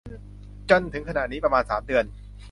[0.69, 2.05] จนถึงขณะนี้ประมาณสามเดือน